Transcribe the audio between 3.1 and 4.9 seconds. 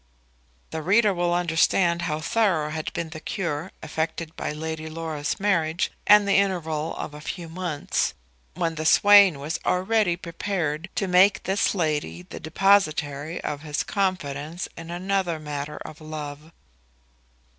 cure effected by Lady